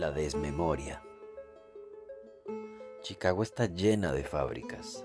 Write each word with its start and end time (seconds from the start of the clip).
La 0.00 0.10
desmemoria. 0.10 1.02
Chicago 3.02 3.42
está 3.42 3.66
llena 3.66 4.12
de 4.12 4.24
fábricas. 4.24 5.04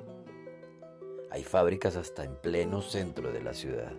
Hay 1.30 1.44
fábricas 1.44 1.98
hasta 1.98 2.24
en 2.24 2.38
pleno 2.38 2.82
centro 2.82 3.34
de 3.34 3.44
la 3.44 3.54
ciudad, 3.54 3.92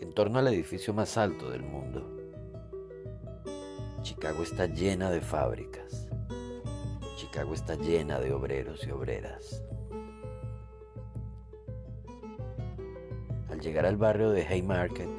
en 0.00 0.12
torno 0.14 0.40
al 0.40 0.48
edificio 0.48 0.92
más 0.92 1.16
alto 1.16 1.50
del 1.50 1.62
mundo. 1.62 2.04
Chicago 4.02 4.42
está 4.42 4.66
llena 4.66 5.08
de 5.12 5.20
fábricas. 5.20 6.08
Chicago 7.14 7.54
está 7.54 7.76
llena 7.76 8.18
de 8.18 8.32
obreros 8.32 8.84
y 8.88 8.90
obreras. 8.90 9.62
Al 13.48 13.60
llegar 13.60 13.86
al 13.86 13.96
barrio 13.96 14.30
de 14.30 14.44
Haymarket, 14.44 15.10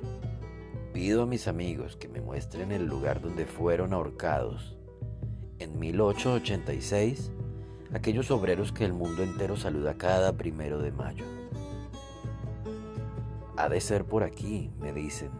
pido 0.91 1.23
a 1.23 1.25
mis 1.25 1.47
amigos 1.47 1.95
que 1.95 2.09
me 2.09 2.19
muestren 2.19 2.73
el 2.73 2.85
lugar 2.85 3.21
donde 3.21 3.45
fueron 3.45 3.93
ahorcados 3.93 4.75
en 5.59 5.77
1886 5.77 7.31
aquellos 7.93 8.31
obreros 8.31 8.71
que 8.71 8.85
el 8.85 8.93
mundo 8.93 9.23
entero 9.23 9.57
saluda 9.57 9.95
cada 9.95 10.37
primero 10.37 10.79
de 10.79 10.91
mayo. 10.91 11.25
Ha 13.57 13.67
de 13.67 13.81
ser 13.81 14.05
por 14.05 14.23
aquí, 14.23 14.71
me 14.79 14.93
dicen, 14.93 15.31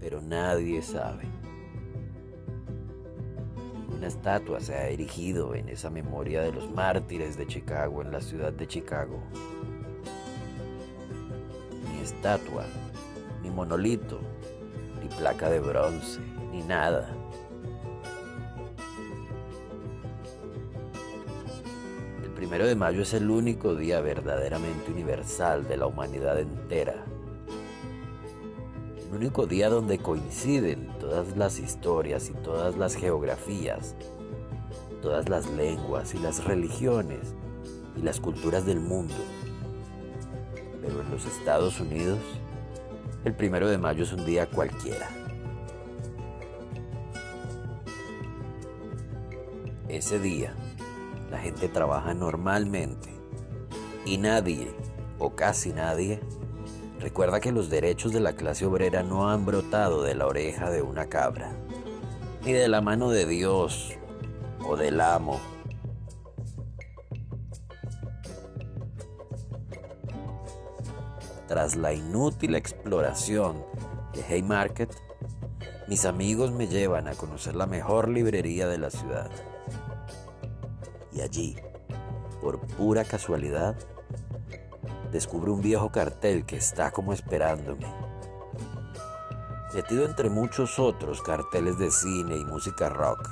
pero 0.00 0.22
nadie 0.22 0.80
sabe. 0.80 1.24
Una 3.94 4.06
estatua 4.06 4.60
se 4.60 4.74
ha 4.74 4.88
erigido 4.88 5.54
en 5.54 5.68
esa 5.68 5.90
memoria 5.90 6.42
de 6.42 6.52
los 6.52 6.70
mártires 6.70 7.36
de 7.36 7.46
Chicago 7.46 8.02
en 8.02 8.12
la 8.12 8.20
ciudad 8.20 8.52
de 8.52 8.66
Chicago. 8.66 9.22
Ni 11.92 12.00
estatua, 12.00 12.64
ni 13.42 13.50
monolito, 13.50 14.18
ni 15.02 15.08
placa 15.16 15.50
de 15.50 15.60
bronce, 15.60 16.20
ni 16.52 16.62
nada. 16.62 17.10
Primero 22.46 22.68
de 22.68 22.76
mayo 22.76 23.02
es 23.02 23.12
el 23.12 23.28
único 23.28 23.74
día 23.74 24.00
verdaderamente 24.00 24.92
universal 24.92 25.66
de 25.66 25.76
la 25.76 25.88
humanidad 25.88 26.38
entera. 26.38 27.04
El 29.08 29.16
único 29.16 29.48
día 29.48 29.68
donde 29.68 29.98
coinciden 29.98 30.96
todas 31.00 31.36
las 31.36 31.58
historias 31.58 32.30
y 32.30 32.34
todas 32.34 32.76
las 32.76 32.94
geografías, 32.94 33.96
todas 35.02 35.28
las 35.28 35.50
lenguas 35.50 36.14
y 36.14 36.20
las 36.20 36.44
religiones 36.44 37.34
y 37.96 38.02
las 38.02 38.20
culturas 38.20 38.64
del 38.64 38.78
mundo. 38.78 39.16
Pero 40.82 41.00
en 41.00 41.10
los 41.10 41.26
Estados 41.26 41.80
Unidos, 41.80 42.20
el 43.24 43.34
primero 43.34 43.68
de 43.68 43.78
mayo 43.78 44.04
es 44.04 44.12
un 44.12 44.24
día 44.24 44.46
cualquiera. 44.46 45.08
Ese 49.88 50.20
día, 50.20 50.54
la 51.30 51.38
gente 51.38 51.68
trabaja 51.68 52.14
normalmente 52.14 53.10
y 54.04 54.18
nadie, 54.18 54.68
o 55.18 55.34
casi 55.34 55.72
nadie, 55.72 56.20
recuerda 57.00 57.40
que 57.40 57.52
los 57.52 57.68
derechos 57.68 58.12
de 58.12 58.20
la 58.20 58.34
clase 58.34 58.64
obrera 58.64 59.02
no 59.02 59.28
han 59.28 59.44
brotado 59.44 60.02
de 60.02 60.14
la 60.14 60.26
oreja 60.26 60.70
de 60.70 60.82
una 60.82 61.06
cabra, 61.06 61.52
ni 62.44 62.52
de 62.52 62.68
la 62.68 62.80
mano 62.80 63.10
de 63.10 63.26
Dios 63.26 63.92
o 64.64 64.76
del 64.76 65.00
amo. 65.00 65.40
Tras 71.48 71.76
la 71.76 71.92
inútil 71.92 72.54
exploración 72.54 73.64
de 74.12 74.22
Haymarket, 74.24 74.94
mis 75.88 76.04
amigos 76.04 76.50
me 76.50 76.66
llevan 76.66 77.06
a 77.06 77.14
conocer 77.14 77.54
la 77.54 77.66
mejor 77.66 78.08
librería 78.08 78.66
de 78.66 78.78
la 78.78 78.90
ciudad. 78.90 79.30
Y 81.16 81.22
allí, 81.22 81.56
por 82.42 82.60
pura 82.60 83.02
casualidad, 83.02 83.74
descubro 85.10 85.54
un 85.54 85.62
viejo 85.62 85.90
cartel 85.90 86.44
que 86.44 86.56
está 86.56 86.90
como 86.90 87.14
esperándome. 87.14 87.86
Metido 89.72 90.04
entre 90.04 90.28
muchos 90.28 90.78
otros 90.78 91.22
carteles 91.22 91.78
de 91.78 91.90
cine 91.90 92.36
y 92.36 92.44
música 92.44 92.90
rock. 92.90 93.30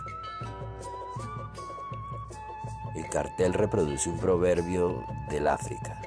El 2.97 3.07
cartel 3.11 3.53
reproduce 3.53 4.09
un 4.09 4.19
proverbio 4.19 5.05
del 5.29 5.47
África. 5.47 6.01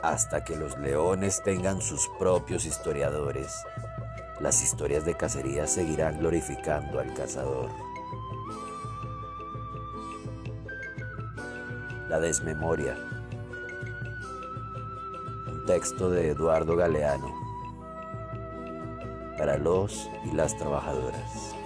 Hasta 0.00 0.44
que 0.44 0.54
los 0.54 0.78
leones 0.78 1.42
tengan 1.42 1.80
sus 1.80 2.08
propios 2.20 2.66
historiadores, 2.66 3.52
las 4.38 4.62
historias 4.62 5.04
de 5.04 5.16
cacería 5.16 5.66
seguirán 5.66 6.18
glorificando 6.18 7.00
al 7.00 7.12
cazador. 7.14 7.93
La 12.14 12.20
desmemoria. 12.20 12.96
Un 15.48 15.64
texto 15.66 16.10
de 16.10 16.28
Eduardo 16.28 16.76
Galeano 16.76 17.34
para 19.36 19.58
los 19.58 20.08
y 20.24 20.30
las 20.30 20.56
trabajadoras. 20.56 21.56